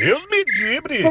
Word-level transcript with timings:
Deus 0.00 0.22
me 0.30 0.44
livre! 0.58 1.02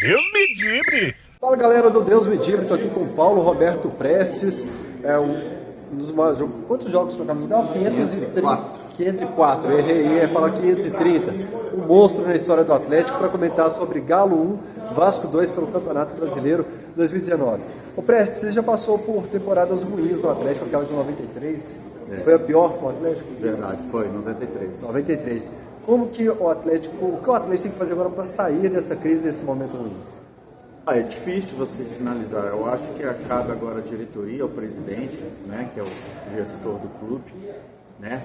Deus 0.00 0.32
me 0.32 0.54
livre! 0.54 1.16
Fala 1.40 1.56
galera 1.56 1.90
do 1.90 2.04
Deus 2.04 2.28
me 2.28 2.36
livre, 2.36 2.66
tô 2.66 2.74
aqui 2.74 2.88
com 2.88 3.00
o 3.00 3.12
Paulo 3.16 3.40
Roberto 3.40 3.88
Prestes, 3.88 4.64
é 5.02 5.18
um 5.18 5.55
um 5.92 5.96
dos 5.96 6.12
maiores 6.12 6.38
jogos. 6.38 6.54
Quantos 6.66 6.90
jogos 6.90 7.14
para 7.14 7.26
Campeonato? 7.26 7.72
504. 7.72 8.80
504, 8.96 9.72
errei, 9.72 10.06
ia 10.18 10.28
falar 10.28 10.50
530. 10.50 11.32
Um 11.76 11.86
monstro 11.86 12.24
na 12.24 12.34
história 12.34 12.64
do 12.64 12.72
Atlético 12.72 13.18
para 13.18 13.28
comentar 13.28 13.70
sobre 13.70 14.00
Galo 14.00 14.58
1, 14.90 14.94
Vasco 14.94 15.26
2 15.28 15.50
pelo 15.50 15.66
Campeonato 15.68 16.14
Brasileiro 16.16 16.66
2019. 16.96 17.62
O 17.96 18.02
Prestes, 18.02 18.40
você 18.40 18.52
já 18.52 18.62
passou 18.62 18.98
por 18.98 19.26
temporadas 19.28 19.82
ruins 19.82 20.20
no 20.20 20.30
Atlético, 20.30 20.66
aquela 20.66 20.84
de 20.84 20.92
93. 20.92 21.76
É. 22.10 22.16
Foi 22.18 22.34
a 22.34 22.38
pior 22.38 22.74
com 22.78 22.86
o 22.86 22.88
Atlético? 22.88 23.28
Verdade, 23.40 23.82
foi, 23.90 24.08
93. 24.08 24.82
93. 24.82 25.50
Como 25.84 26.08
que 26.08 26.28
o 26.28 26.48
Atlético, 26.48 27.04
o 27.04 27.20
que 27.22 27.30
o 27.30 27.32
Atlético 27.32 27.62
tem 27.64 27.72
que 27.72 27.78
fazer 27.78 27.92
agora 27.92 28.10
para 28.10 28.24
sair 28.24 28.68
dessa 28.68 28.96
crise, 28.96 29.22
desse 29.22 29.42
momento 29.42 29.76
ruim? 29.76 29.94
Ah, 30.88 30.98
é 30.98 31.02
difícil 31.02 31.58
você 31.58 31.82
sinalizar. 31.82 32.44
Eu 32.46 32.64
acho 32.64 32.86
que 32.92 33.02
acaba 33.02 33.52
agora 33.52 33.78
a 33.78 33.82
diretoria, 33.82 34.46
o 34.46 34.48
presidente, 34.48 35.18
né, 35.44 35.68
que 35.74 35.80
é 35.80 35.82
o 35.82 36.32
gestor 36.32 36.74
do 36.74 36.88
clube, 37.00 37.24
né, 37.98 38.22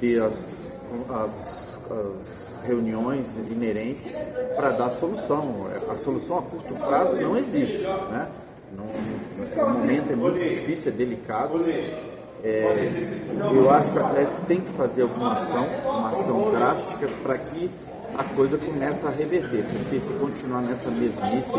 ter 0.00 0.22
as, 0.22 0.66
as, 1.10 1.78
as 1.90 2.64
reuniões 2.64 3.26
inerentes 3.50 4.10
para 4.56 4.70
dar 4.70 4.90
solução. 4.92 5.66
A 5.86 5.98
solução 5.98 6.38
a 6.38 6.42
curto 6.42 6.74
prazo 6.76 7.14
não 7.16 7.36
existe, 7.36 7.82
né? 7.82 8.26
Não, 8.74 8.84
o 9.64 9.70
momento 9.78 10.10
é 10.10 10.16
muito 10.16 10.38
difícil, 10.38 10.90
é 10.90 10.94
delicado. 10.94 11.62
É, 12.42 12.88
eu 13.52 13.68
acho 13.68 13.92
que 13.92 13.98
o 13.98 14.06
Atlético 14.06 14.40
tem 14.46 14.60
que 14.62 14.72
fazer 14.72 15.02
alguma 15.02 15.34
ação, 15.34 15.66
uma 15.84 16.10
ação 16.10 16.50
drástica 16.52 17.06
para 17.22 17.36
que 17.36 17.70
a 18.18 18.24
coisa 18.24 18.58
começa 18.58 19.06
a 19.06 19.10
reverter, 19.12 19.64
porque 19.64 20.00
se 20.00 20.12
continuar 20.14 20.60
nessa 20.62 20.90
mesmice, 20.90 21.54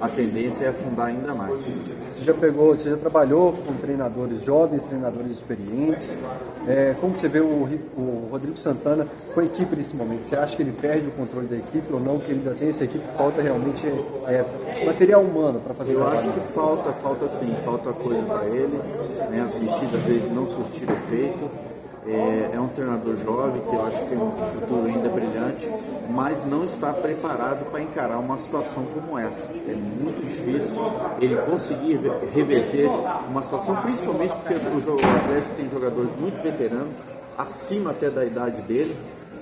a 0.00 0.08
tendência 0.08 0.64
é 0.64 0.68
afundar 0.70 1.06
ainda 1.06 1.32
mais. 1.32 1.62
Você 2.10 2.24
já 2.24 2.34
pegou, 2.34 2.74
você 2.74 2.90
já 2.90 2.96
trabalhou 2.96 3.52
com 3.52 3.74
treinadores 3.74 4.44
jovens, 4.44 4.82
treinadores 4.82 5.30
experientes. 5.30 6.16
É, 6.66 6.96
como 7.00 7.14
você 7.14 7.28
vê 7.28 7.38
o, 7.38 7.68
o, 7.96 8.28
Rodrigo 8.28 8.58
Santana 8.58 9.06
com 9.32 9.40
a 9.40 9.44
equipe 9.44 9.76
nesse 9.76 9.94
momento? 9.94 10.28
Você 10.28 10.34
acha 10.34 10.56
que 10.56 10.62
ele 10.62 10.72
perde 10.72 11.06
o 11.06 11.12
controle 11.12 11.46
da 11.46 11.56
equipe 11.56 11.86
ou 11.92 12.00
não? 12.00 12.18
Que 12.18 12.32
ele 12.32 12.40
ainda 12.40 12.58
tem 12.58 12.70
essa 12.70 12.82
equipe? 12.82 13.04
Falta 13.16 13.40
realmente 13.40 13.86
é, 14.26 14.84
material 14.84 15.22
humano 15.22 15.60
para 15.60 15.74
fazer 15.74 15.92
Eu 15.92 16.08
acho 16.08 16.28
que 16.28 16.40
falta, 16.52 16.90
falta 16.90 17.28
sim, 17.28 17.54
falta 17.64 17.92
coisa 17.92 18.22
para 18.24 18.46
ele. 18.46 18.80
Né? 19.30 19.40
As 19.40 19.60
mexidas 19.60 20.02
dele 20.02 20.28
não 20.34 20.48
surtiram 20.48 20.92
efeito 20.92 21.48
é, 22.06 22.50
é, 22.54 22.60
um 22.60 22.68
treinador 22.68 23.16
jovem 23.16 23.60
que 23.60 23.74
eu 23.74 23.86
acho 23.86 24.00
que 24.00 24.06
tem 24.06 24.18
um 24.18 24.32
futuro 24.32 24.86
ainda 24.86 25.08
brilhante, 25.08 25.68
mas 26.08 26.44
não 26.44 26.64
está 26.64 26.92
preparado 26.92 27.70
para 27.70 27.82
encarar 27.82 28.18
uma 28.18 28.38
situação 28.38 28.84
como 28.94 29.18
essa. 29.18 29.46
É 29.68 29.74
muito 29.74 30.24
difícil 30.24 30.80
ele 31.20 31.36
conseguir 31.42 32.00
reverter 32.34 32.88
uma 33.28 33.42
situação, 33.42 33.76
principalmente 33.76 34.34
porque 34.36 34.54
o 34.54 35.16
Atlético 35.16 35.54
tem 35.56 35.68
jogadores 35.68 36.10
muito 36.18 36.42
veteranos, 36.42 36.96
acima 37.36 37.90
até 37.90 38.08
da 38.08 38.24
idade 38.24 38.62
dele, 38.62 38.96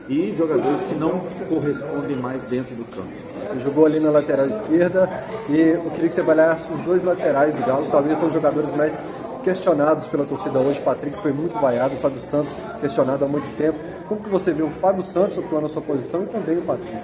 e 0.09 0.35
jogadores 0.37 0.83
que 0.85 0.95
não 0.95 1.21
correspondem 1.49 2.17
mais 2.17 2.45
dentro 2.45 2.75
do 2.75 2.85
campo. 2.85 3.09
Você 3.53 3.61
jogou 3.61 3.87
ali 3.87 4.01
na 4.01 4.11
lateral 4.11 4.47
esquerda 4.47 5.09
e 5.49 5.61
eu 5.61 5.91
queria 5.91 6.09
que 6.09 6.15
você 6.15 6.21
avaliasse 6.21 6.63
os 6.73 6.81
dois 6.83 7.05
laterais 7.05 7.55
do 7.55 7.65
Galo, 7.65 7.87
talvez 7.91 8.19
são 8.19 8.31
jogadores 8.33 8.75
mais 8.75 8.93
questionados 9.43 10.07
pela 10.07 10.25
torcida 10.25 10.59
hoje. 10.59 10.81
Patrick 10.81 11.21
foi 11.21 11.33
muito 11.33 11.59
vaiado, 11.59 11.95
o 11.95 11.99
Fábio 11.99 12.21
Santos 12.21 12.55
questionado 12.81 13.25
há 13.25 13.29
muito 13.29 13.57
tempo. 13.57 13.79
Como 14.09 14.23
que 14.23 14.29
você 14.29 14.53
viu 14.53 14.67
o 14.67 14.71
Fábio 14.71 15.05
Santos 15.05 15.39
atuando 15.39 15.63
na 15.63 15.69
sua 15.69 15.83
posição 15.83 16.23
e 16.23 16.27
também 16.27 16.59
o 16.59 16.63
Patrick? 16.63 16.97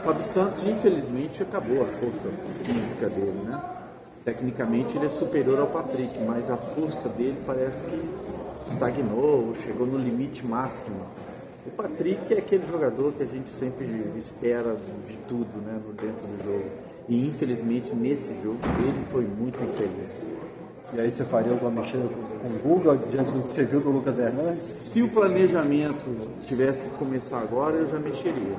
O 0.00 0.04
Fábio 0.04 0.22
Santos, 0.22 0.64
infelizmente, 0.64 1.42
acabou 1.42 1.82
a 1.82 1.86
força 1.86 2.28
física 2.64 3.08
dele, 3.08 3.40
né? 3.44 3.60
Tecnicamente 4.24 4.96
ele 4.96 5.06
é 5.06 5.08
superior 5.08 5.60
ao 5.60 5.68
Patrick, 5.68 6.18
mas 6.20 6.50
a 6.50 6.56
força 6.56 7.08
dele 7.08 7.38
parece 7.46 7.86
que 7.86 8.00
estagnou, 8.68 9.54
chegou 9.54 9.86
no 9.86 9.98
limite 9.98 10.44
máximo. 10.44 10.96
O 11.64 11.70
Patrick 11.70 12.34
é 12.34 12.38
aquele 12.38 12.66
jogador 12.66 13.12
que 13.12 13.22
a 13.22 13.26
gente 13.26 13.48
sempre 13.48 13.86
espera 14.16 14.76
de 15.06 15.16
tudo 15.28 15.48
né, 15.64 15.80
dentro 16.00 16.26
do 16.26 16.44
jogo. 16.44 16.70
E 17.08 17.26
infelizmente 17.26 17.94
nesse 17.94 18.34
jogo 18.42 18.58
ele 18.84 19.04
foi 19.04 19.24
muito 19.24 19.62
infeliz. 19.62 20.32
E 20.92 21.00
aí 21.00 21.10
você 21.10 21.24
faria 21.24 21.52
alguma 21.52 21.70
mexida 21.70 22.04
com 22.42 22.48
o 22.48 22.58
Google 22.62 22.96
diante 23.10 23.32
do 23.32 23.42
que 23.42 23.52
você 23.52 23.64
viu 23.64 23.80
do 23.80 23.90
Lucas 23.90 24.18
Hernandes? 24.18 24.56
Se 24.56 25.02
o 25.02 25.08
planejamento 25.08 26.06
tivesse 26.46 26.84
que 26.84 26.90
começar 26.90 27.38
agora, 27.40 27.76
eu 27.76 27.86
já 27.86 27.98
mexeria. 27.98 28.56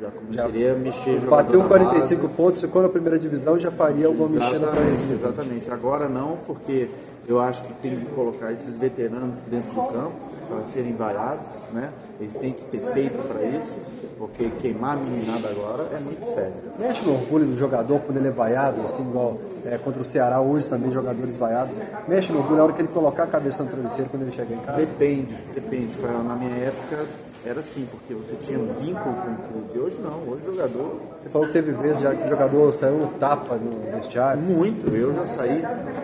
Já 0.00 0.10
começaria 0.10 0.68
já, 0.68 0.74
a 0.74 0.78
mexer 0.78 1.20
Bateu 1.20 1.62
45 1.64 2.22
base. 2.22 2.34
pontos, 2.34 2.60
ficou 2.60 2.82
na 2.82 2.88
primeira 2.88 3.18
divisão, 3.18 3.58
já 3.58 3.70
faria 3.70 4.06
alguma 4.06 4.28
mexida 4.28 4.66
para 4.66 4.80
ele. 4.80 5.14
Exatamente. 5.14 5.70
Agora 5.70 6.08
não, 6.08 6.38
porque 6.46 6.88
eu 7.26 7.40
acho 7.40 7.62
que 7.62 7.72
tem 7.74 8.00
que 8.00 8.06
colocar 8.06 8.52
esses 8.52 8.76
veteranos 8.76 9.36
dentro 9.48 9.70
do 9.70 9.82
campo 9.82 10.12
para 10.48 10.62
serem 10.64 10.92
vaiados, 10.92 11.48
né? 11.72 11.90
Eles 12.20 12.34
têm 12.34 12.52
que 12.52 12.62
ter 12.64 12.80
peito 12.92 13.16
para 13.26 13.42
isso, 13.44 13.76
porque 14.18 14.50
queimar 14.58 14.96
a 14.96 15.00
meninada 15.00 15.48
agora 15.48 15.88
é 15.94 15.98
muito 15.98 16.24
sério. 16.26 16.52
Mexe 16.78 17.04
no 17.04 17.14
orgulho 17.14 17.46
do 17.46 17.56
jogador 17.56 18.00
quando 18.00 18.18
ele 18.18 18.28
é 18.28 18.30
vaiado, 18.30 18.82
assim, 18.82 19.02
igual 19.02 19.38
é, 19.64 19.78
contra 19.78 20.02
o 20.02 20.04
Ceará 20.04 20.40
hoje 20.40 20.68
também, 20.68 20.92
jogadores 20.92 21.36
vaiados. 21.36 21.74
Mexe 22.06 22.30
no 22.30 22.38
orgulho 22.38 22.58
na 22.58 22.64
hora 22.64 22.72
que 22.72 22.82
ele 22.82 22.88
colocar 22.88 23.24
a 23.24 23.26
cabeça 23.26 23.62
no 23.62 23.70
travesseiro 23.70 24.10
quando 24.10 24.22
ele 24.22 24.32
chegar 24.32 24.54
em 24.54 24.58
casa? 24.58 24.78
Depende, 24.78 25.34
depende. 25.54 25.96
Na 26.02 26.36
minha 26.36 26.56
época 26.56 27.04
era 27.44 27.60
assim, 27.60 27.86
porque 27.90 28.14
você 28.14 28.34
tinha 28.44 28.58
um 28.58 28.72
vínculo 28.74 29.14
com 29.14 29.30
o 29.30 29.36
clube. 29.36 29.78
Hoje 29.78 29.98
não, 30.00 30.32
hoje 30.32 30.42
o 30.48 30.54
jogador. 30.54 31.00
Você 31.20 31.28
falou 31.28 31.46
que 31.46 31.52
teve 31.52 31.72
vezes 31.72 32.00
já 32.00 32.14
que 32.14 32.24
o 32.24 32.28
jogador 32.28 32.72
saiu 32.72 33.10
tapa 33.20 33.56
no 33.56 33.92
vestiário? 33.92 34.40
Muito, 34.40 34.94
eu 34.94 35.12
já 35.12 35.26
saí 35.26 35.62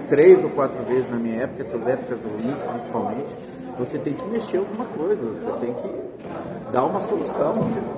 três 0.09 0.45
ou 0.45 0.51
quatro 0.51 0.83
vezes 0.85 1.11
na 1.11 1.17
minha 1.17 1.43
época, 1.43 1.63
essas 1.63 1.87
épocas 1.87 2.21
ruins 2.25 2.61
principalmente 2.63 3.61
você 3.81 3.99
tem 3.99 4.13
que 4.13 4.25
mexer 4.27 4.59
alguma 4.59 4.85
coisa, 4.85 5.23
você 5.23 5.67
tem 5.67 5.73
que 5.73 6.71
dar 6.71 6.85
uma 6.85 7.01
solução, 7.01 7.55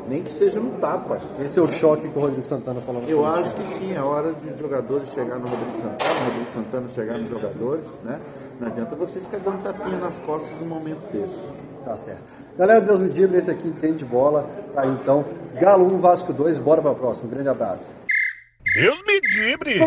nem 0.09 0.23
que 0.23 0.33
seja 0.33 0.61
no 0.61 0.71
tapa. 0.79 1.19
Esse 1.41 1.59
é 1.59 1.63
o 1.63 1.67
choque 1.67 2.09
que 2.09 2.17
o 2.17 2.23
Rodrigo 2.23 2.47
Santana 2.47 2.81
falou. 2.81 3.03
Eu 3.09 3.27
acho 3.27 3.55
que 3.57 3.67
sim, 3.67 3.93
é 3.93 4.01
hora 4.01 4.33
de 4.33 4.59
jogadores 4.59 5.09
chegar 5.09 5.39
no 5.39 5.49
Rodrigo 5.49 5.77
Santana, 5.77 5.97
o 5.99 6.25
Rodrigo 6.25 6.51
Santana 6.55 6.89
chegar 6.89 7.19
nos 7.19 7.29
jogadores, 7.29 7.87
né? 8.05 8.21
Não 8.61 8.69
adianta 8.69 8.95
você 8.95 9.19
ficar 9.19 9.39
dando 9.39 9.63
tapinha 9.65 9.99
nas 9.99 10.21
costas 10.21 10.57
num 10.61 10.69
momento 10.69 11.11
desse. 11.13 11.47
Tá 11.85 11.97
certo. 11.97 12.33
Galera, 12.57 12.81
Deus 12.81 13.01
me 13.01 13.09
diga, 13.11 13.37
esse 13.37 13.51
aqui 13.51 13.67
entende 13.67 14.05
bola. 14.05 14.49
Tá 14.73 14.87
então, 14.87 15.25
Galo 15.61 15.93
1, 15.95 16.01
Vasco 16.01 16.33
2, 16.33 16.59
bora 16.59 16.81
para 16.81 16.93
a 16.93 16.95
próxima. 16.95 17.27
Um 17.27 17.31
grande 17.31 17.49
abraço. 17.49 17.87
Deus 18.75 18.99
me 19.07 19.21
dibre! 19.21 19.81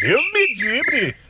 Deus 0.00 0.32
me 0.32 0.54
livre! 0.54 1.21